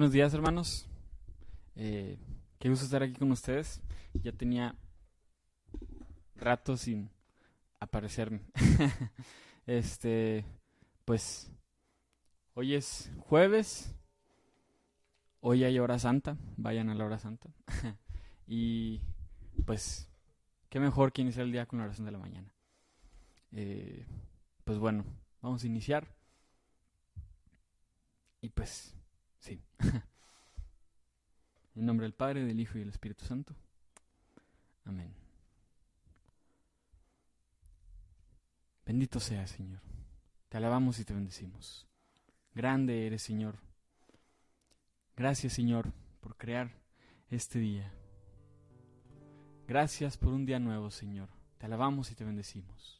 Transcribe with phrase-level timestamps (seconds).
[0.00, 0.88] Buenos días, hermanos.
[1.76, 2.16] Eh,
[2.58, 3.82] qué gusto estar aquí con ustedes.
[4.14, 4.74] Ya tenía
[6.36, 7.10] rato sin
[7.80, 8.40] aparecerme.
[9.66, 10.46] este,
[11.04, 11.52] pues,
[12.54, 13.94] hoy es jueves.
[15.40, 16.38] Hoy hay hora santa.
[16.56, 17.50] Vayan a la hora santa.
[18.46, 19.02] y,
[19.66, 20.08] pues,
[20.70, 22.54] qué mejor que iniciar el día con la oración de la mañana.
[23.52, 24.06] Eh,
[24.64, 25.04] pues bueno,
[25.42, 26.08] vamos a iniciar.
[28.40, 28.94] Y pues
[29.40, 29.60] Sí.
[31.74, 33.54] en nombre del Padre, del Hijo y del Espíritu Santo.
[34.84, 35.12] Amén.
[38.86, 39.80] Bendito sea, Señor.
[40.48, 41.86] Te alabamos y te bendecimos.
[42.54, 43.58] Grande eres, Señor.
[45.16, 46.72] Gracias, Señor, por crear
[47.30, 47.92] este día.
[49.68, 51.28] Gracias por un día nuevo, Señor.
[51.58, 52.98] Te alabamos y te bendecimos.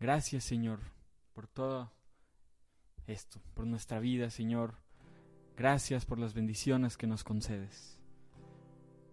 [0.00, 0.80] Gracias, Señor,
[1.32, 1.92] por todo
[3.06, 4.74] esto, por nuestra vida, Señor.
[5.56, 7.98] Gracias por las bendiciones que nos concedes.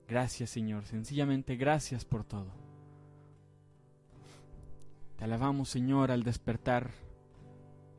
[0.07, 0.85] Gracias, Señor.
[0.85, 2.51] Sencillamente gracias por todo.
[5.17, 6.91] Te alabamos, Señor, al despertar.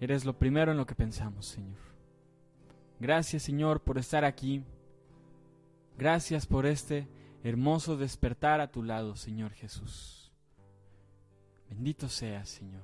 [0.01, 1.79] Eres lo primero en lo que pensamos, Señor.
[2.99, 4.65] Gracias, Señor, por estar aquí.
[5.97, 7.09] Gracias por este
[7.45, 10.33] hermoso despertar a tu lado, Señor Jesús.
[11.69, 12.83] Bendito seas, Señor.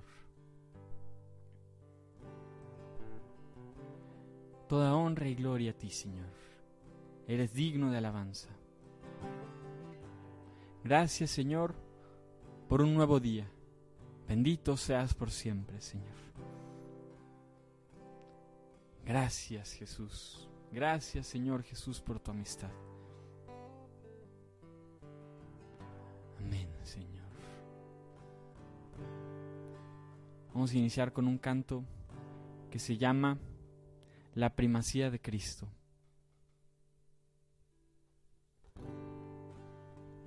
[4.69, 6.29] Toda honra y gloria a ti, Señor.
[7.27, 8.49] Eres digno de alabanza.
[10.85, 11.75] Gracias, Señor,
[12.69, 13.51] por un nuevo día.
[14.29, 16.17] Bendito seas por siempre, Señor.
[19.05, 20.49] Gracias, Jesús.
[20.71, 22.71] Gracias, Señor Jesús, por tu amistad.
[26.39, 27.27] Amén, Señor.
[30.53, 31.85] Vamos a iniciar con un canto
[32.71, 33.39] que se llama
[34.39, 35.67] la primacía de Cristo.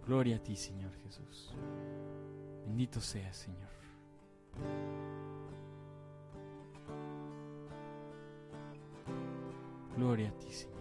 [0.05, 1.55] Gloria a ti, Señor Jesús.
[2.66, 3.69] Bendito seas, Señor.
[9.95, 10.81] Gloria a ti, Señor.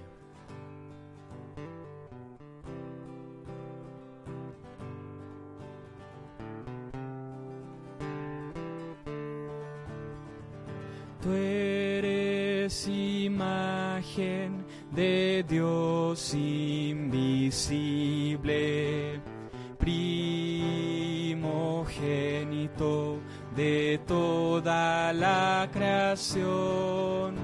[14.92, 17.20] De Dios invisible,
[19.78, 21.40] primogénito
[23.54, 27.34] de toda la creación.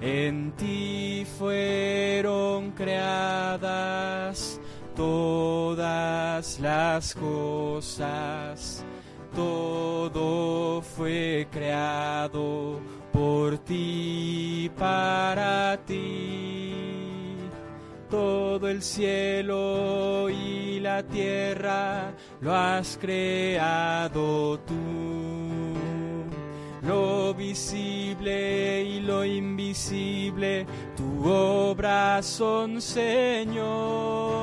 [0.00, 4.60] En ti fueron creadas
[4.96, 8.84] todas las cosas,
[9.34, 12.80] todo fue creado
[13.12, 16.41] por ti, para ti.
[18.12, 22.12] Todo el cielo y la tierra
[22.42, 24.74] lo has creado tú.
[26.86, 34.42] Lo visible y lo invisible, tu obra son, Señor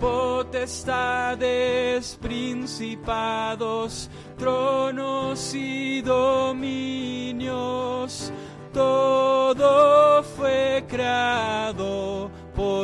[0.00, 7.52] potestades, principados, tronos y dominios,
[8.72, 11.97] todo fue creado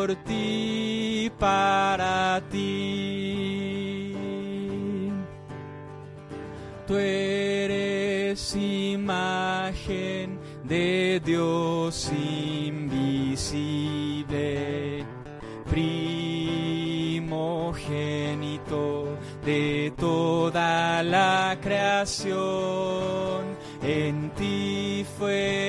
[0.07, 4.15] por ti, para ti.
[6.87, 13.25] Tú eres imagen de Dios invisible
[15.71, 17.25] primogénito
[19.43, 22.45] de toda la creación.
[23.83, 25.64] En ti fueron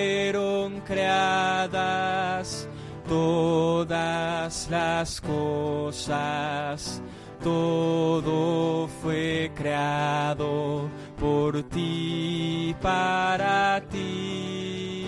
[4.75, 7.01] las cosas.
[7.43, 10.89] Todo fue creado
[11.19, 15.05] por ti, para ti.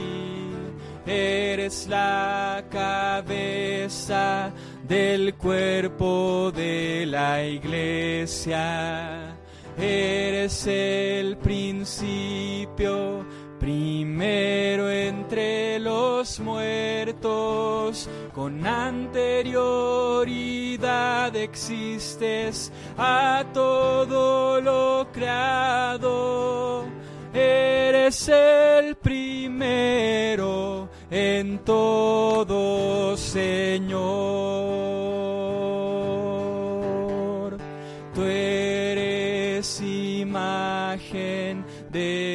[1.06, 4.52] Eres la cabeza
[4.88, 8.66] del cuerpo de la iglesia.
[9.78, 13.26] Eres el principio,
[13.60, 14.87] primero
[15.98, 26.86] los muertos, con anterioridad existes a todo lo creado.
[27.34, 33.98] Eres el primero en todo, Señor.
[38.14, 42.27] Tú eres imagen de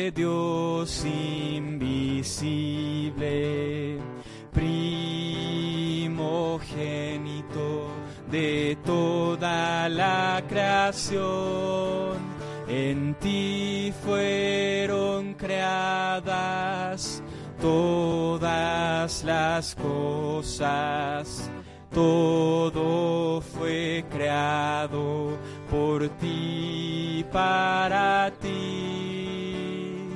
[9.96, 12.32] la creación.
[12.68, 17.22] En ti fueron creadas
[17.60, 21.50] todas las cosas.
[21.92, 25.36] Todo fue creado
[25.70, 30.08] por ti, para ti.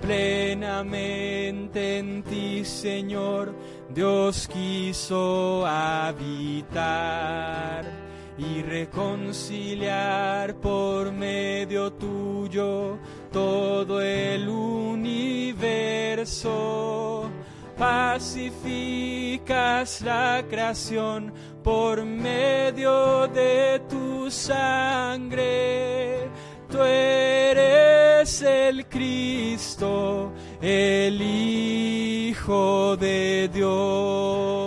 [0.00, 3.54] Plenamente en ti, Señor,
[3.90, 6.78] Dios quiso habitar
[8.38, 12.98] y reconciliar por medio tuyo
[13.32, 15.28] todo el universo.
[17.76, 21.32] Pacificas la creación
[21.62, 26.28] por medio de tu sangre.
[26.70, 34.57] Tú eres el Cristo, el Hijo de Dios.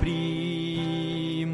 [0.00, 1.46] primogénito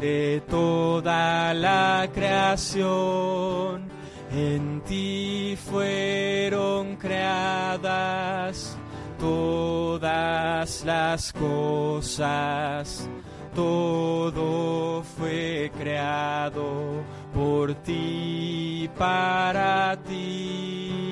[0.00, 3.88] de toda la creación.
[4.30, 8.76] En ti fueron creadas
[9.18, 13.08] todas las cosas,
[13.54, 17.02] todo fue creado
[17.34, 21.07] por ti, para ti.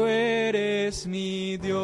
[0.00, 1.76] Tú eres mi Dios.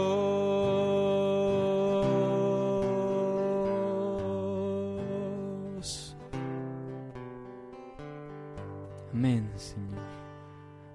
[9.12, 10.00] Amén, Señor.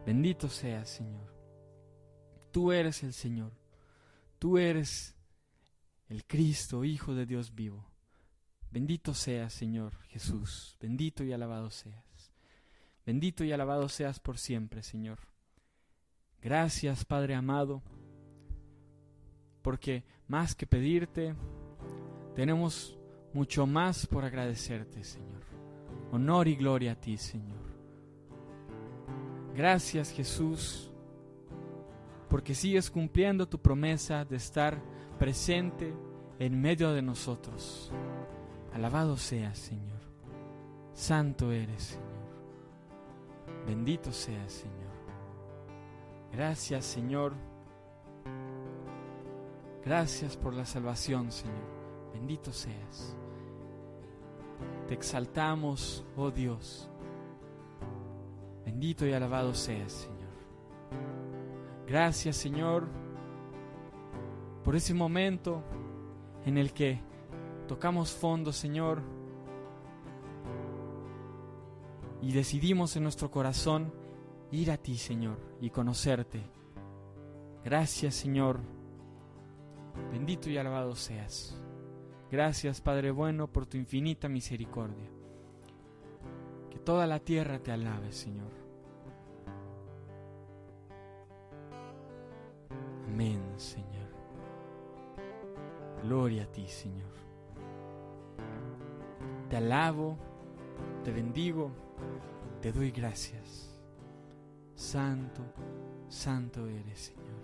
[0.04, 1.32] Bendito seas, Señor.
[2.50, 3.52] Tú eres el Señor.
[4.40, 5.16] Tú eres
[6.10, 7.86] el Cristo, Hijo de Dios vivo.
[8.72, 10.76] Bendito seas, Señor Jesús.
[10.80, 12.34] Bendito y alabado seas.
[13.06, 15.31] Bendito y alabado seas por siempre, Señor.
[16.42, 17.82] Gracias, Padre amado,
[19.62, 21.36] porque más que pedirte,
[22.36, 22.98] tenemos
[23.34, 25.42] mucho más por agradecerte, Señor.
[26.12, 27.62] Honor y gloria a ti, Señor.
[29.56, 30.92] Gracias, Jesús,
[32.30, 34.82] porque sigues cumpliendo tu promesa de estar
[35.20, 35.94] presente
[36.40, 37.92] en medio de nosotros.
[38.74, 40.00] Alabado seas, Señor.
[40.94, 43.66] Santo eres, Señor.
[43.68, 44.91] Bendito seas, Señor.
[46.32, 47.34] Gracias, Señor.
[49.84, 51.64] Gracias por la salvación, Señor.
[52.14, 53.16] Bendito seas.
[54.88, 56.90] Te exaltamos, oh Dios.
[58.66, 60.22] Bendito y alabado seas, Señor.
[61.88, 62.88] Gracias, Señor,
[64.64, 65.64] por ese momento
[66.46, 67.02] en el que
[67.68, 69.02] tocamos fondo, Señor,
[72.22, 73.92] y decidimos en nuestro corazón
[74.52, 76.44] ir a ti, Señor, y conocerte.
[77.64, 78.60] Gracias, Señor.
[80.12, 81.58] Bendito y alabado seas.
[82.32, 85.10] Gracias, Padre bueno, por tu infinita misericordia.
[86.70, 88.52] Que toda la tierra te alabe, Señor.
[93.08, 93.92] Amén, Señor.
[96.04, 97.12] Gloria a ti, Señor.
[99.50, 100.18] Te alabo,
[101.04, 101.72] te bendigo,
[102.62, 103.71] te doy gracias.
[104.82, 105.44] Santo,
[106.10, 107.44] santo eres, Señor.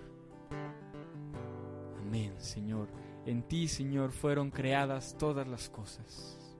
[2.02, 2.88] Amén, Señor.
[3.28, 6.58] En ti, Señor, fueron creadas todas las cosas.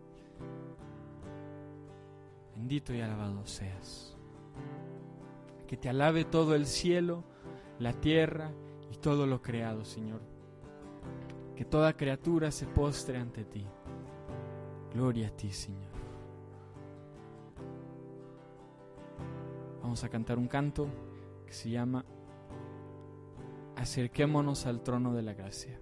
[2.56, 4.16] Bendito y alabado seas.
[5.66, 7.24] Que te alabe todo el cielo,
[7.80, 8.52] la tierra
[8.92, 10.22] y todo lo creado, Señor.
[11.56, 13.66] Que toda criatura se postre ante ti.
[14.94, 15.97] Gloria a ti, Señor.
[19.88, 20.90] Vamos a cantar un canto
[21.46, 22.04] que se llama
[23.78, 25.80] Acerquémonos al trono de la gracia.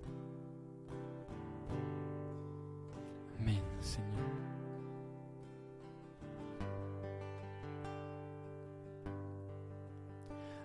[3.39, 4.29] Amén, Señor.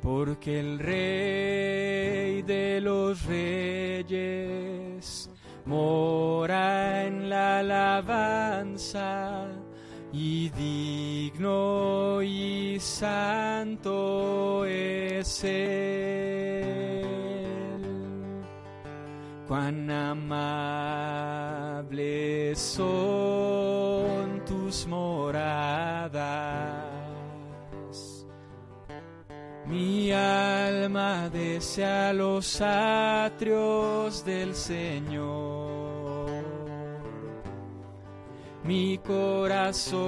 [0.02, 5.30] porque el Rey de los Reyes
[5.66, 9.48] mora en la alabanza
[10.14, 16.41] y digno y santo es Él.
[19.52, 21.28] Cuán amables
[22.58, 22.86] son
[24.46, 26.24] tus moradas.
[29.66, 36.32] Mi alma desea los atrios del Señor.
[38.64, 40.00] Mi corazón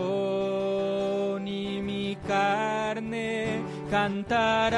[1.46, 4.72] y mi carne cantarán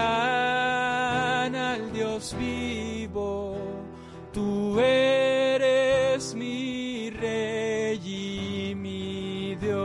[1.55, 3.64] al Dios vivo.
[4.79, 9.75] Eres mi rey y mi Dios.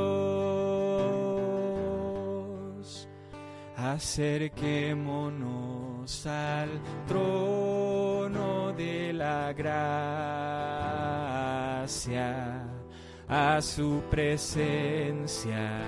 [3.77, 6.71] Acerquémonos al
[7.07, 9.85] trono de la gracia,
[13.29, 15.85] a su presencia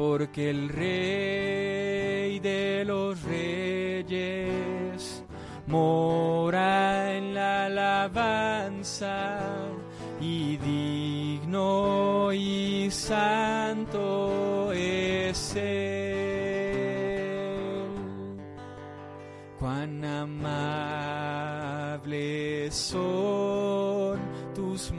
[0.00, 5.22] porque el Rey de los Reyes
[5.66, 9.40] mora en la alabanza
[10.18, 17.90] y digno y santo es Él.
[19.58, 21.14] Cuán amables
[22.74, 24.18] son
[24.54, 24.90] tus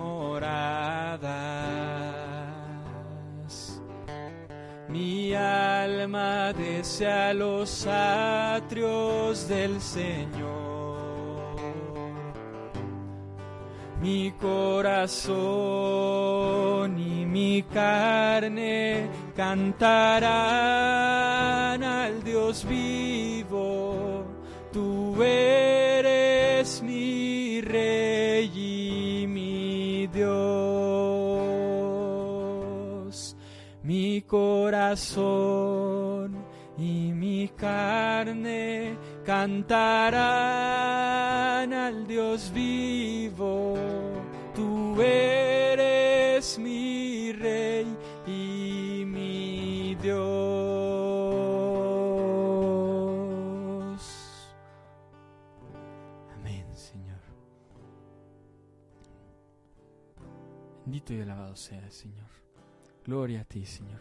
[6.01, 10.61] alma desea los atrios del Señor.
[14.01, 15.37] Mi corazón
[16.97, 20.23] y mi carne cantarán
[21.83, 24.23] al Dios vivo.
[24.73, 30.31] Tú eres mi rey y mi Dios.
[33.83, 35.60] Mi corazón
[38.31, 39.73] carne cantarán
[41.73, 43.75] al Dios vivo.
[44.55, 47.85] Tú eres mi rey
[48.25, 50.21] y mi Dios.
[56.35, 57.19] Amén, Señor.
[60.85, 62.29] Bendito y alabado seas, Señor.
[63.05, 63.99] Gloria a ti, Señor.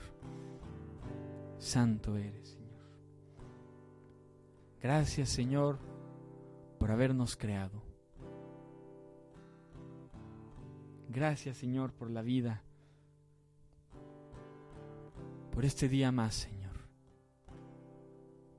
[1.58, 2.59] Santo eres.
[4.82, 5.78] Gracias, Señor,
[6.78, 7.82] por habernos creado.
[11.08, 12.62] Gracias, Señor, por la vida,
[15.52, 16.76] por este día más, Señor.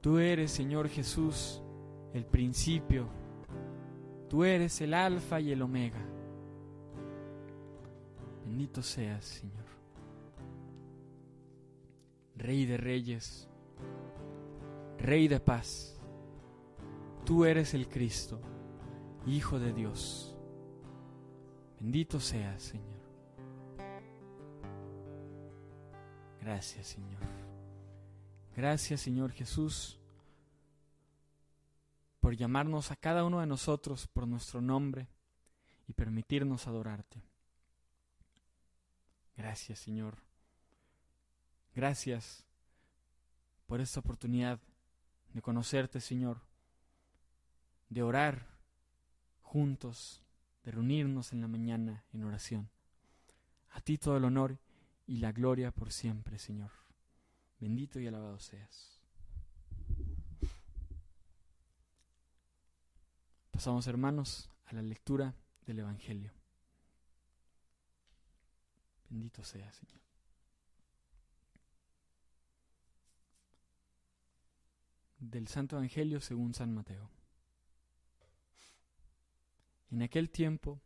[0.02, 1.64] Tú eres, Señor Jesús,
[2.14, 3.08] el principio.
[4.30, 6.06] Tú eres el alfa y el omega.
[8.46, 9.66] Bendito seas, Señor.
[12.36, 13.48] Rey de reyes,
[14.98, 16.01] Rey de paz.
[17.32, 18.42] Tú eres el Cristo,
[19.26, 20.36] Hijo de Dios.
[21.80, 23.00] Bendito seas, Señor.
[26.42, 27.22] Gracias, Señor.
[28.54, 29.98] Gracias, Señor Jesús,
[32.20, 35.08] por llamarnos a cada uno de nosotros por nuestro nombre
[35.88, 37.24] y permitirnos adorarte.
[39.38, 40.18] Gracias, Señor.
[41.74, 42.44] Gracias
[43.68, 44.60] por esta oportunidad
[45.34, 46.51] de conocerte, Señor,
[47.92, 48.48] de orar
[49.42, 50.24] juntos,
[50.64, 52.70] de reunirnos en la mañana en oración.
[53.72, 54.58] A ti todo el honor
[55.06, 56.72] y la gloria por siempre, Señor.
[57.60, 59.02] Bendito y alabado seas.
[63.52, 66.32] Pasamos, hermanos, a la lectura del Evangelio.
[69.10, 70.00] Bendito sea, Señor.
[75.20, 77.21] Del Santo Evangelio según San Mateo.
[79.92, 80.82] En aquel tiempo,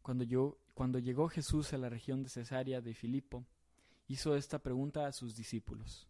[0.00, 3.44] cuando, yo, cuando llegó Jesús a la región de Cesarea de Filipo,
[4.08, 6.08] hizo esta pregunta a sus discípulos.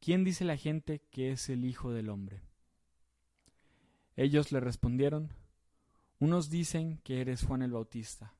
[0.00, 2.40] ¿Quién dice la gente que es el Hijo del Hombre?
[4.16, 5.30] Ellos le respondieron,
[6.18, 8.34] unos dicen que eres Juan el Bautista,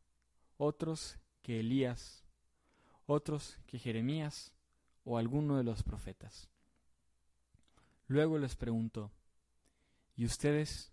[0.57, 2.25] otros que Elías,
[3.07, 4.52] otros que Jeremías
[5.04, 6.49] o alguno de los profetas.
[8.07, 9.11] Luego les preguntó,
[10.16, 10.92] ¿y ustedes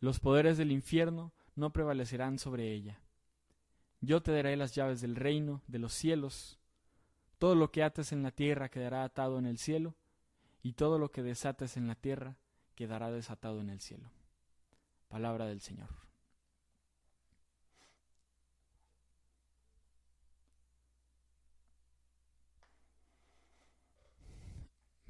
[0.00, 3.00] Los poderes del infierno no prevalecerán sobre ella.
[4.00, 6.58] Yo te daré las llaves del reino, de los cielos.
[7.38, 9.94] Todo lo que ates en la tierra quedará atado en el cielo,
[10.62, 12.38] y todo lo que desates en la tierra
[12.74, 14.10] quedará desatado en el cielo.
[15.08, 15.88] Palabra del Señor.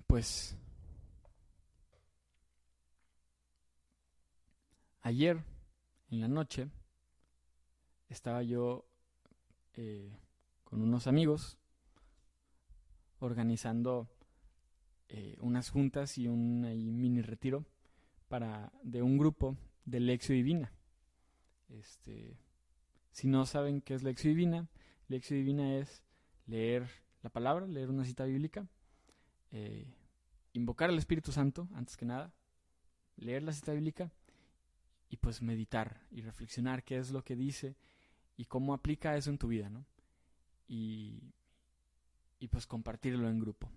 [0.09, 0.57] Pues
[5.03, 5.45] ayer
[6.11, 6.69] en la noche
[8.09, 8.87] estaba yo
[9.75, 10.17] eh,
[10.65, 11.59] con unos amigos
[13.19, 14.09] organizando
[15.09, 16.63] eh, unas juntas y un
[17.01, 17.65] mini retiro
[18.29, 20.73] para de un grupo de Lexio Divina.
[21.69, 22.39] Este,
[23.11, 24.69] si no saben qué es Lexio Divina,
[25.09, 26.05] Lexio Divina es
[26.47, 26.89] leer
[27.23, 28.67] la palabra, leer una cita bíblica,
[29.51, 29.93] eh,
[30.53, 32.33] invocar al Espíritu Santo, antes que nada,
[33.17, 34.13] leer la cita bíblica
[35.11, 37.77] y pues meditar y reflexionar qué es lo que dice
[38.37, 39.85] y cómo aplica eso en tu vida, ¿no?
[40.69, 41.35] Y,
[42.39, 43.69] y pues compartirlo en grupo.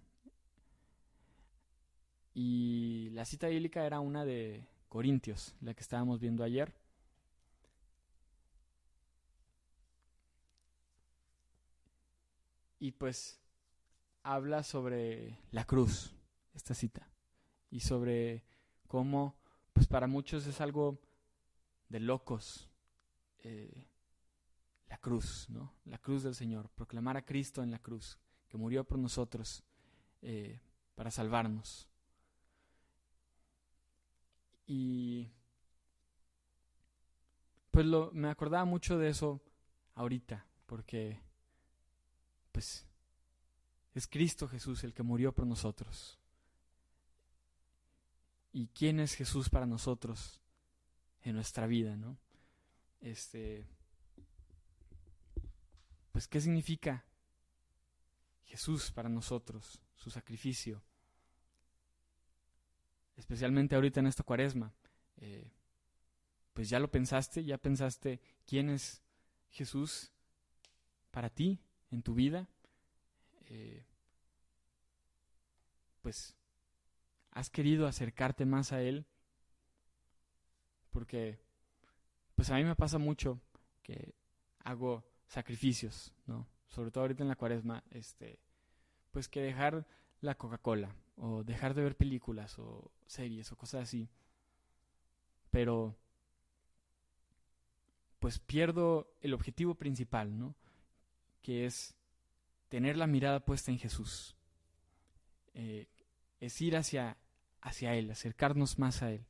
[2.35, 6.73] Y la cita bíblica era una de Corintios, la que estábamos viendo ayer.
[12.79, 13.39] Y pues
[14.21, 16.15] habla sobre la cruz,
[16.53, 17.09] esta cita,
[17.71, 18.43] y sobre
[18.87, 19.35] cómo,
[19.73, 20.99] pues para muchos es algo
[21.93, 22.67] de locos.
[23.43, 23.87] Eh,
[24.87, 25.73] la cruz, ¿no?
[25.85, 28.17] La cruz del Señor, proclamar a Cristo en la cruz,
[28.49, 29.63] que murió por nosotros
[30.23, 30.59] eh,
[30.95, 31.87] para salvarnos.
[34.65, 35.31] Y
[37.69, 39.39] pues lo, me acordaba mucho de eso
[39.93, 41.19] ahorita, porque
[42.51, 42.87] pues
[43.93, 46.17] es Cristo Jesús el que murió por nosotros.
[48.51, 50.42] ¿Y quién es Jesús para nosotros?
[51.23, 52.17] En nuestra vida, ¿no?
[53.01, 53.65] Este,
[56.11, 57.03] pues, ¿qué significa
[58.45, 60.81] Jesús para nosotros, su sacrificio?
[63.15, 64.73] Especialmente ahorita en esta cuaresma.
[65.17, 65.51] Eh,
[66.53, 69.01] pues ya lo pensaste, ya pensaste quién es
[69.49, 70.11] Jesús
[71.11, 71.59] para ti
[71.91, 72.47] en tu vida.
[73.47, 73.85] Eh,
[76.01, 76.35] pues
[77.31, 79.05] has querido acercarte más a Él
[80.93, 81.39] porque
[82.35, 83.41] pues a mí me pasa mucho
[83.81, 84.15] que
[84.59, 86.47] hago sacrificios, ¿no?
[86.69, 88.39] Sobre todo ahorita en la cuaresma, este,
[89.11, 89.85] pues que dejar
[90.21, 94.09] la Coca-Cola o dejar de ver películas o series o cosas así.
[95.51, 95.95] Pero
[98.19, 100.55] pues pierdo el objetivo principal, ¿no?
[101.41, 101.93] Que es
[102.69, 104.37] tener la mirada puesta en Jesús.
[105.53, 105.87] Eh,
[106.39, 107.17] es ir hacia,
[107.61, 109.25] hacia Él, acercarnos más a Él.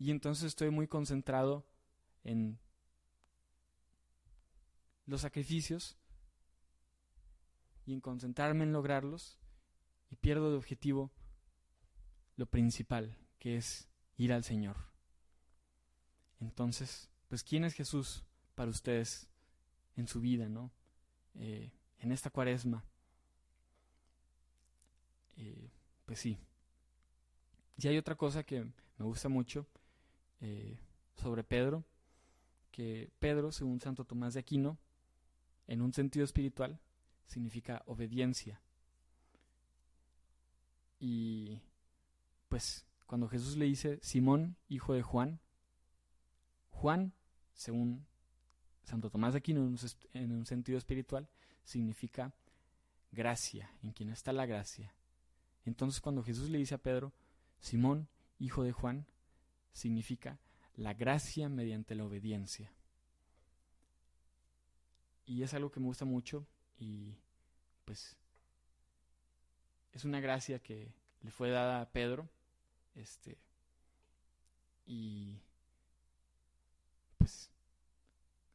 [0.00, 1.66] Y entonces estoy muy concentrado
[2.24, 2.58] en
[5.04, 5.98] los sacrificios
[7.84, 9.38] y en concentrarme en lograrlos
[10.08, 11.12] y pierdo de objetivo
[12.36, 14.76] lo principal, que es ir al Señor.
[16.40, 19.28] Entonces, pues, ¿quién es Jesús para ustedes
[19.96, 20.72] en su vida, no?
[21.34, 22.86] Eh, en esta cuaresma.
[25.36, 25.70] Eh,
[26.06, 26.38] pues sí.
[27.76, 28.64] Y hay otra cosa que
[28.96, 29.66] me gusta mucho,
[30.40, 30.78] eh,
[31.16, 31.84] sobre Pedro,
[32.70, 34.78] que Pedro, según Santo Tomás de Aquino,
[35.66, 36.80] en un sentido espiritual,
[37.26, 38.60] significa obediencia.
[40.98, 41.60] Y
[42.48, 45.40] pues cuando Jesús le dice Simón, hijo de Juan,
[46.70, 47.12] Juan,
[47.54, 48.06] según
[48.84, 49.60] Santo Tomás de Aquino,
[50.14, 51.28] en un sentido espiritual,
[51.64, 52.32] significa
[53.12, 54.94] gracia, en quien está la gracia.
[55.64, 57.12] Entonces cuando Jesús le dice a Pedro,
[57.60, 59.06] Simón, hijo de Juan,
[59.72, 60.38] significa
[60.74, 62.72] la gracia mediante la obediencia.
[65.26, 66.46] Y es algo que me gusta mucho
[66.78, 67.14] y
[67.84, 68.16] pues
[69.92, 72.28] es una gracia que le fue dada a Pedro.
[72.94, 73.38] Este
[74.86, 75.40] y
[77.16, 77.50] pues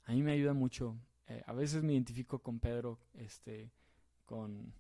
[0.04, 0.97] a mí me ayuda mucho.
[1.28, 3.71] Eh, a veces me identifico con Pedro, este,
[4.25, 4.73] con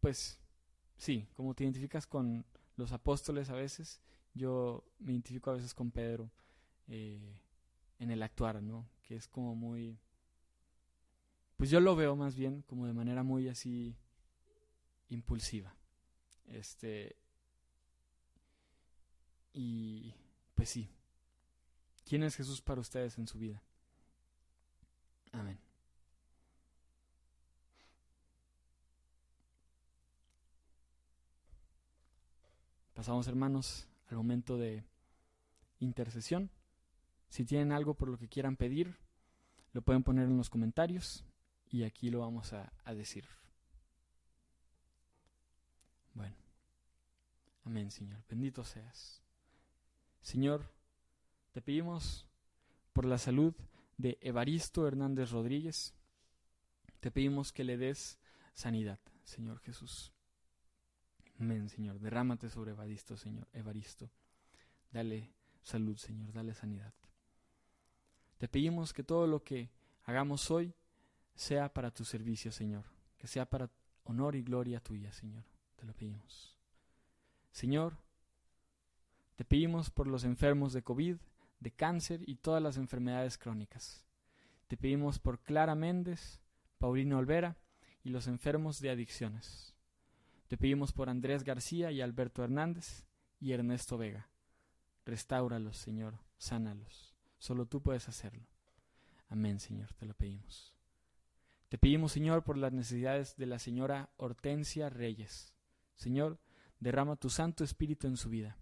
[0.00, 0.38] pues
[0.96, 2.44] sí, como te identificas con
[2.76, 4.00] los apóstoles a veces,
[4.34, 6.30] yo me identifico a veces con Pedro
[6.88, 7.40] eh,
[7.98, 8.88] en el actuar, ¿no?
[9.02, 9.98] Que es como muy...
[11.56, 13.96] Pues yo lo veo más bien como de manera muy así
[15.08, 15.74] impulsiva.
[16.46, 17.16] Este...
[19.52, 20.14] Y
[20.54, 20.88] pues sí.
[22.04, 23.62] ¿Quién es Jesús para ustedes en su vida?
[25.32, 25.58] Amén.
[32.94, 34.84] Pasamos hermanos al momento de
[35.78, 36.50] intercesión.
[37.28, 38.96] Si tienen algo por lo que quieran pedir,
[39.72, 41.24] lo pueden poner en los comentarios
[41.70, 43.26] y aquí lo vamos a, a decir.
[46.14, 46.36] Bueno,
[47.64, 48.24] amén, Señor.
[48.28, 49.22] Bendito seas.
[50.22, 50.72] Señor,
[51.52, 52.26] te pedimos
[52.92, 53.54] por la salud
[53.96, 55.94] de Evaristo Hernández Rodríguez.
[57.00, 58.18] Te pedimos que le des
[58.54, 60.12] sanidad, Señor Jesús.
[61.38, 61.98] Amén, Señor.
[62.00, 63.46] Derrámate sobre Evaristo, Señor.
[63.52, 64.10] Evaristo.
[64.90, 65.30] Dale
[65.62, 66.32] salud, Señor.
[66.32, 66.92] Dale sanidad.
[68.38, 69.70] Te pedimos que todo lo que
[70.04, 70.74] hagamos hoy
[71.34, 72.84] sea para tu servicio, Señor.
[73.16, 73.70] Que sea para
[74.04, 75.44] honor y gloria tuya, Señor.
[75.76, 76.56] Te lo pedimos.
[77.52, 77.96] Señor,
[79.36, 81.16] te pedimos por los enfermos de COVID,
[81.60, 84.04] de cáncer y todas las enfermedades crónicas.
[84.66, 86.40] Te pedimos por Clara Méndez,
[86.78, 87.56] Paulino Olvera
[88.02, 89.77] y los enfermos de adicciones.
[90.48, 93.04] Te pedimos por Andrés García y Alberto Hernández
[93.38, 94.30] y Ernesto Vega.
[95.04, 97.14] Restáuralos, Señor, sánalos.
[97.38, 98.46] Solo tú puedes hacerlo.
[99.28, 100.74] Amén, Señor, te lo pedimos.
[101.68, 105.52] Te pedimos, Señor, por las necesidades de la señora Hortensia Reyes.
[105.96, 106.40] Señor,
[106.80, 108.56] derrama tu Santo Espíritu en su vida.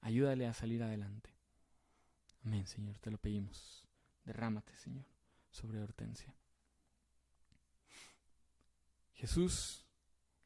[0.00, 1.30] Ayúdale a salir adelante.
[2.44, 3.86] Amén, Señor, te lo pedimos.
[4.24, 5.06] Derrámate, Señor,
[5.50, 6.36] sobre Hortensia.
[9.14, 9.83] Jesús,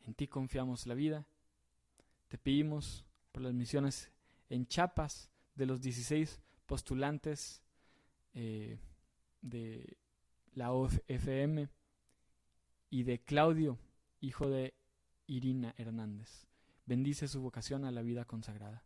[0.09, 1.27] en ti confiamos la vida.
[2.29, 4.11] Te pedimos por las misiones
[4.49, 7.62] en Chiapas de los 16 postulantes
[8.33, 8.79] eh,
[9.42, 9.99] de
[10.55, 11.68] la OFM
[12.88, 13.79] y de Claudio,
[14.21, 14.73] hijo de
[15.27, 16.47] Irina Hernández.
[16.87, 18.83] Bendice su vocación a la vida consagrada.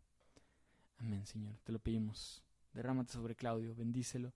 [0.97, 1.57] Amén, Señor.
[1.63, 2.43] Te lo pedimos.
[2.73, 4.33] Derrámate sobre Claudio, bendícelo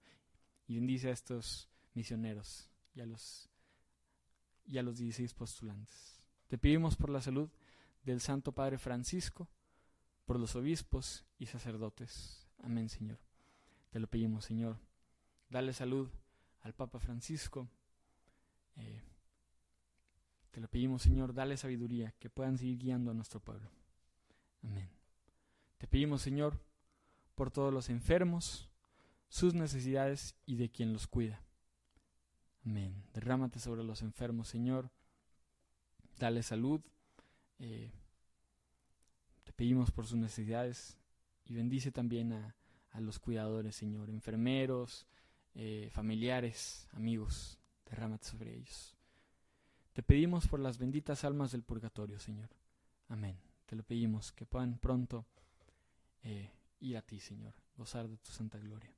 [0.67, 3.49] y bendice a estos misioneros y a los,
[4.65, 6.16] y a los 16 postulantes.
[6.47, 7.49] Te pedimos por la salud
[8.03, 9.49] del Santo Padre Francisco,
[10.25, 12.47] por los obispos y sacerdotes.
[12.63, 13.19] Amén, Señor.
[13.89, 14.77] Te lo pedimos, Señor.
[15.49, 16.09] Dale salud
[16.61, 17.67] al Papa Francisco.
[18.77, 19.01] Eh,
[20.51, 23.69] te lo pedimos, Señor, dale sabiduría, que puedan seguir guiando a nuestro pueblo.
[24.63, 24.89] Amén.
[25.77, 26.59] Te pedimos, Señor,
[27.35, 28.69] por todos los enfermos,
[29.27, 31.43] sus necesidades y de quien los cuida.
[32.65, 33.03] Amén.
[33.13, 34.89] Derrámate sobre los enfermos, Señor
[36.17, 36.81] dale salud.
[37.59, 37.91] Eh,
[39.43, 40.97] te pedimos por sus necesidades
[41.45, 42.53] y bendice también a,
[42.99, 45.05] los cuidadores, Señor, enfermeros,
[45.53, 48.95] eh, familiares, amigos, derrámate sobre ellos.
[49.93, 52.49] Te pedimos por las benditas almas del purgatorio, Señor.
[53.07, 53.37] Amén.
[53.67, 55.27] Te lo pedimos, que puedan pronto
[56.23, 56.49] eh,
[56.79, 58.95] ir a ti, Señor, gozar de tu santa gloria.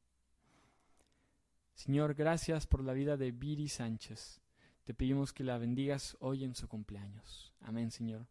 [1.73, 4.39] Señor, gracias por la vida de Viri Sánchez.
[4.83, 7.53] Te pedimos que la bendigas hoy en su cumpleaños.
[7.61, 8.27] Amén, Señor.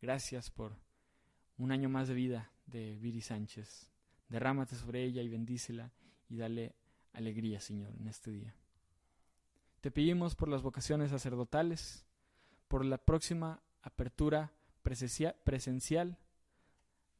[0.00, 0.76] Gracias por
[1.58, 3.90] un año más de vida de Viri Sánchez.
[4.28, 5.92] Derrámate sobre ella y bendícela
[6.28, 6.74] y dale
[7.12, 8.54] alegría, Señor, en este día.
[9.80, 12.06] Te pedimos por las vocaciones sacerdotales,
[12.68, 16.18] por la próxima apertura presencial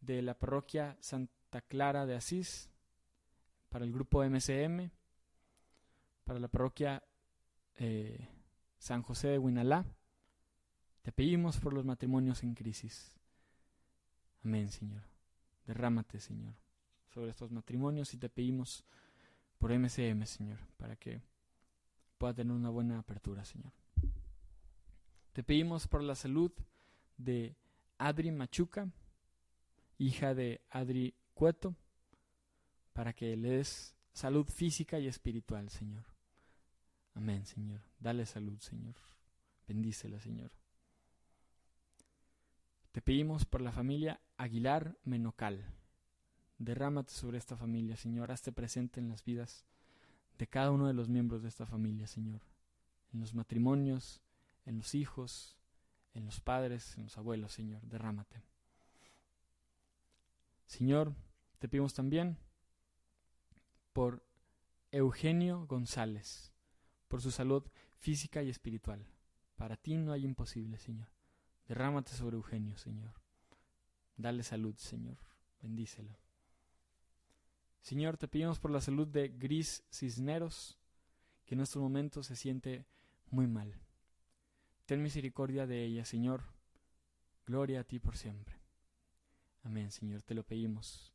[0.01, 2.71] de la parroquia Santa Clara de Asís,
[3.69, 4.91] para el grupo MCM,
[6.25, 7.03] para la parroquia
[7.77, 8.29] eh,
[8.81, 9.85] San José de Huinalá,
[11.03, 13.15] te pedimos por los matrimonios en crisis.
[14.43, 15.03] Amén, Señor.
[15.67, 16.55] Derrámate, Señor,
[17.13, 18.83] sobre estos matrimonios y te pedimos
[19.59, 21.21] por MCM, Señor, para que
[22.17, 23.71] pueda tener una buena apertura, Señor.
[25.35, 26.51] Te pedimos por la salud
[27.19, 27.55] de
[27.99, 28.89] Adri Machuca,
[29.99, 31.77] hija de Adri Cueto,
[32.95, 36.05] para que le des salud física y espiritual, Señor.
[37.21, 37.83] Amén, Señor.
[37.99, 38.95] Dale salud, Señor.
[39.69, 40.53] Bendícela, Señor.
[42.93, 45.67] Te pedimos por la familia Aguilar Menocal.
[46.57, 48.33] Derrámate sobre esta familia, Señor.
[48.33, 49.67] Hazte presente en las vidas
[50.39, 52.41] de cada uno de los miembros de esta familia, Señor.
[53.13, 54.23] En los matrimonios,
[54.65, 55.59] en los hijos,
[56.15, 57.83] en los padres, en los abuelos, Señor.
[57.83, 58.43] Derrámate.
[60.65, 61.15] Señor,
[61.59, 62.39] te pedimos también
[63.93, 64.25] por
[64.91, 66.51] Eugenio González
[67.11, 67.65] por su salud
[67.99, 69.05] física y espiritual.
[69.57, 71.09] Para ti no hay imposible, Señor.
[71.67, 73.13] Derrámate sobre Eugenio, Señor.
[74.17, 75.19] Dale salud, Señor.
[75.61, 76.17] Bendícelo.
[77.83, 80.79] Señor, te pedimos por la salud de Gris Cisneros,
[81.47, 82.87] que en estos momentos se siente
[83.29, 83.75] muy mal.
[84.87, 86.45] Ten misericordia de ella, Señor.
[87.45, 88.55] Gloria a ti por siempre.
[89.65, 91.13] Amén, Señor, te lo pedimos.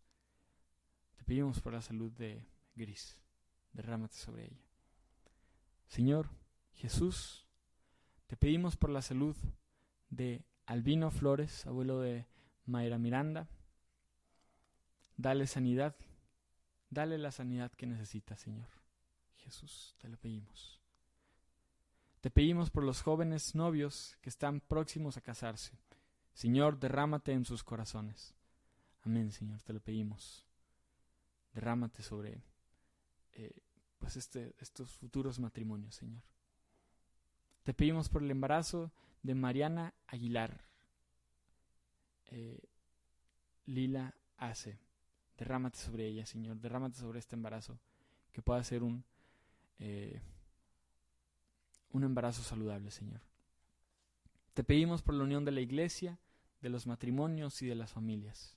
[1.15, 3.17] Te pedimos por la salud de Gris.
[3.71, 4.64] Derrámate sobre ella.
[5.87, 6.29] Señor
[6.73, 7.47] Jesús,
[8.27, 9.35] te pedimos por la salud
[10.09, 12.25] de Albino Flores, abuelo de
[12.65, 13.47] Mayra Miranda,
[15.17, 15.95] Dale sanidad.
[16.89, 18.67] Dale la sanidad que necesita, Señor.
[19.37, 20.79] Jesús, te lo pedimos.
[22.21, 25.77] Te pedimos por los jóvenes novios que están próximos a casarse.
[26.33, 28.33] Señor, derrámate en sus corazones.
[29.03, 30.45] Amén, Señor, te lo pedimos.
[31.53, 32.43] Derrámate sobre
[33.33, 33.61] eh,
[34.05, 36.21] pues este, estos futuros matrimonios, Señor.
[37.63, 38.91] Te pedimos por el embarazo
[39.23, 40.63] de Mariana Aguilar.
[42.27, 42.59] Eh,
[43.65, 44.77] Lila Ace.
[45.39, 46.57] Derrámate sobre ella, Señor.
[46.57, 47.79] Derrámate sobre este embarazo.
[48.31, 49.03] Que pueda ser un,
[49.79, 50.21] eh,
[51.89, 53.21] un embarazo saludable, Señor.
[54.53, 56.19] Te pedimos por la unión de la iglesia,
[56.61, 58.55] de los matrimonios y de las familias.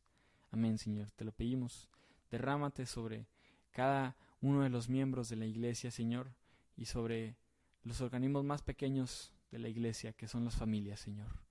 [0.51, 1.11] Amén, Señor.
[1.13, 1.89] Te lo pedimos.
[2.31, 3.27] Derrámate sobre
[3.71, 6.33] cada uno de los miembros de la iglesia, Señor,
[6.77, 7.37] y sobre
[7.83, 11.43] los organismos más pequeños de la iglesia, que son las familias, Señor.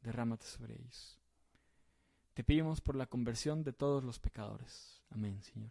[0.00, 1.18] Derrámate sobre ellos.
[2.34, 5.02] Te pedimos por la conversión de todos los pecadores.
[5.10, 5.70] Amén, Señor.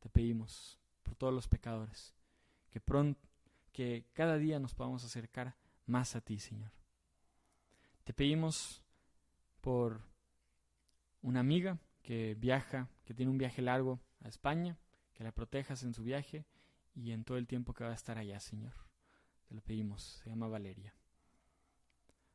[0.00, 2.14] Te pedimos por todos los pecadores
[2.70, 3.20] que pronto
[3.72, 6.70] que cada día nos podamos acercar más a ti, Señor.
[8.04, 8.82] Te pedimos
[9.60, 10.02] por
[11.22, 14.76] una amiga que viaja, que tiene un viaje largo a España,
[15.14, 16.46] que la protejas en su viaje
[16.94, 18.74] y en todo el tiempo que va a estar allá, Señor.
[19.48, 20.94] Te lo pedimos, se llama Valeria.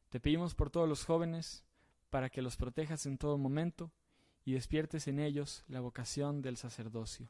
[0.10, 1.66] Te pedimos por todos los jóvenes,
[2.10, 3.92] para que los protejas en todo momento
[4.46, 7.30] y despiertes en ellos la vocación del sacerdocio.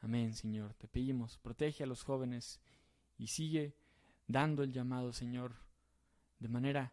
[0.00, 0.74] Amén, Señor.
[0.74, 2.60] Te pedimos, protege a los jóvenes
[3.18, 3.76] y sigue
[4.26, 5.54] dando el llamado, Señor,
[6.38, 6.92] de manera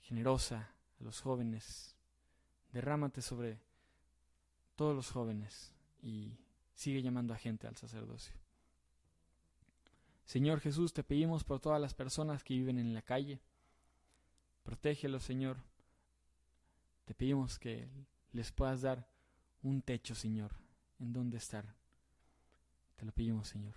[0.00, 1.96] generosa a los jóvenes.
[2.72, 3.60] Derrámate sobre
[4.76, 6.38] todos los jóvenes y
[6.80, 8.34] sigue llamando a gente al sacerdocio.
[10.24, 13.38] Señor Jesús, te pedimos por todas las personas que viven en la calle.
[14.62, 15.58] Protégelos, Señor.
[17.04, 17.90] Te pedimos que
[18.32, 19.06] les puedas dar
[19.62, 20.52] un techo, Señor,
[21.00, 21.74] en donde estar.
[22.96, 23.74] Te lo pedimos, Señor.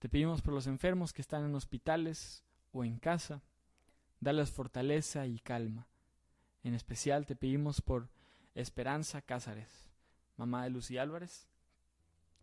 [0.00, 3.42] Te pedimos por los enfermos que están en hospitales o en casa,
[4.18, 5.86] dales fortaleza y calma.
[6.64, 8.08] En especial te pedimos por
[8.56, 9.88] Esperanza Cázares,
[10.36, 11.46] mamá de Lucía Álvarez,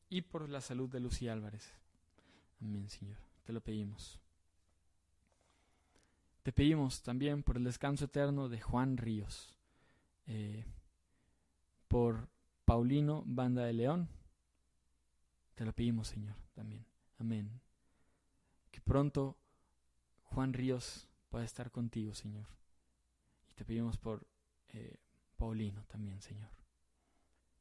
[0.10, 1.74] y por la salud de Lucía Álvarez.
[2.62, 3.18] Amén, Señor.
[3.44, 4.20] Te lo pedimos.
[6.44, 9.54] Te pedimos también por el descanso eterno de Juan Ríos,
[10.28, 10.66] eh,
[11.88, 12.30] por
[12.64, 14.08] Paulino Banda de León.
[15.56, 16.86] Te lo pedimos, Señor, también.
[17.20, 17.60] Amén.
[18.72, 19.38] Que pronto
[20.24, 22.46] Juan Ríos pueda estar contigo, Señor.
[23.50, 24.26] Y te pedimos por
[24.70, 24.98] eh,
[25.36, 26.50] Paulino también, Señor.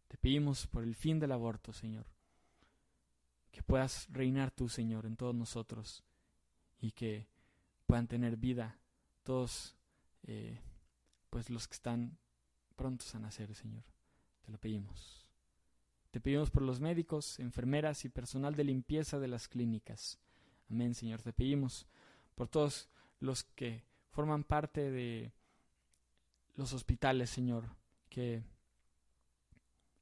[0.09, 2.07] Te pedimos por el fin del aborto, Señor.
[3.57, 6.05] Que puedas reinar tú, Señor, en todos nosotros.
[6.79, 7.27] Y que
[7.87, 8.79] puedan tener vida
[9.23, 9.75] todos,
[10.25, 10.61] eh,
[11.31, 12.19] pues los que están
[12.77, 13.83] prontos a nacer, Señor.
[14.43, 15.27] Te lo pedimos.
[16.11, 20.19] Te pedimos por los médicos, enfermeras y personal de limpieza de las clínicas.
[20.69, 21.23] Amén, Señor.
[21.23, 21.87] Te pedimos
[22.35, 22.91] por todos
[23.21, 25.33] los que forman parte de
[26.57, 27.75] los hospitales, Señor,
[28.11, 28.43] que,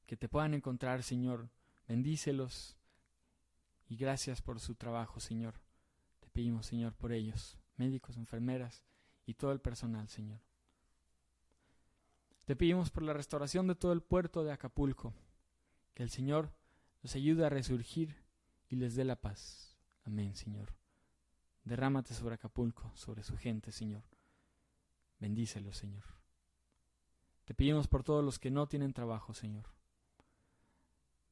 [0.06, 1.50] que te puedan encontrar, Señor.
[1.86, 2.76] Bendícelos
[3.94, 5.54] y gracias por su trabajo, Señor.
[6.18, 8.82] Te pedimos, Señor, por ellos, médicos, enfermeras
[9.24, 10.40] y todo el personal, Señor.
[12.44, 15.14] Te pedimos por la restauración de todo el puerto de Acapulco.
[15.94, 16.52] Que el Señor
[17.02, 18.16] los ayude a resurgir
[18.68, 19.78] y les dé la paz.
[20.02, 20.74] Amén, Señor.
[21.62, 24.02] Derrámate sobre Acapulco, sobre su gente, Señor.
[25.20, 26.02] Bendícelo, Señor.
[27.44, 29.66] Te pedimos por todos los que no tienen trabajo, Señor.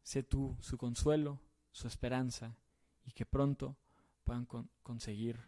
[0.04, 1.40] Sé tú su consuelo,
[1.72, 2.56] su esperanza,
[3.04, 3.76] y que pronto
[4.24, 4.46] puedan
[4.82, 5.40] conseguir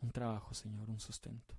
[0.00, 1.54] un trabajo, Señor, un sustento.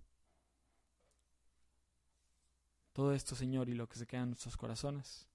[2.94, 5.28] Todo esto, Señor, y lo que se queda en nuestros corazones,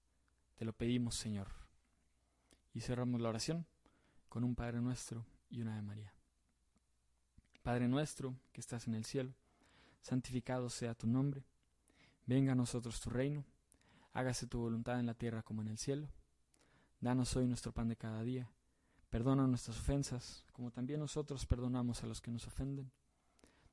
[0.55, 1.47] te lo pedimos, Señor.
[2.73, 3.65] Y cerramos la oración
[4.29, 6.13] con un Padre nuestro y una de María.
[7.61, 9.33] Padre nuestro que estás en el cielo,
[10.01, 11.45] santificado sea tu nombre.
[12.25, 13.45] Venga a nosotros tu reino.
[14.13, 16.09] Hágase tu voluntad en la tierra como en el cielo.
[17.01, 18.49] Danos hoy nuestro pan de cada día.
[19.09, 22.91] Perdona nuestras ofensas, como también nosotros perdonamos a los que nos ofenden.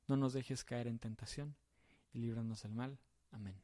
[0.07, 1.55] No nos dejes caer en tentación,
[2.11, 2.99] y líbranos del mal.
[3.31, 3.55] Amén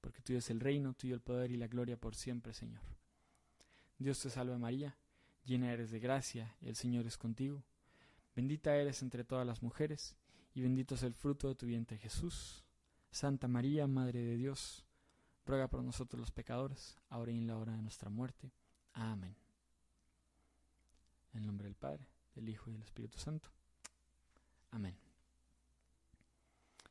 [0.00, 2.82] porque tuyo es el reino, tuyo el poder y la gloria por siempre, Señor.
[3.98, 4.96] Dios te salve María,
[5.44, 7.64] llena eres de gracia, el Señor es contigo.
[8.34, 10.16] Bendita eres entre todas las mujeres,
[10.54, 12.64] y bendito es el fruto de tu vientre Jesús.
[13.10, 14.86] Santa María, Madre de Dios,
[15.44, 18.52] ruega por nosotros los pecadores, ahora y en la hora de nuestra muerte.
[18.92, 19.34] Amén.
[21.32, 23.50] En nombre del Padre, del Hijo y del Espíritu Santo.
[24.70, 24.96] Amén.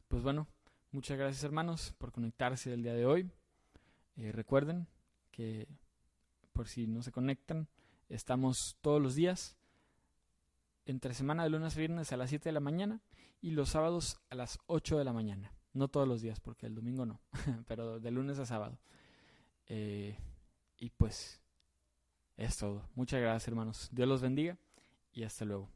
[0.07, 0.47] Pues bueno,
[0.91, 3.29] Muchas gracias hermanos por conectarse el día de hoy.
[4.15, 4.87] Eh, recuerden
[5.29, 5.67] que
[6.51, 7.67] por si no se conectan,
[8.09, 9.55] estamos todos los días,
[10.85, 13.03] entre semana de lunes a viernes a las 7 de la mañana
[13.39, 15.53] y los sábados a las 8 de la mañana.
[15.73, 17.21] No todos los días, porque el domingo no,
[17.67, 18.79] pero de lunes a sábado.
[19.67, 20.17] Eh,
[20.79, 21.39] y pues
[22.39, 22.81] es todo.
[22.95, 23.89] Muchas gracias, hermanos.
[23.91, 24.57] Dios los bendiga
[25.11, 25.69] y hasta luego.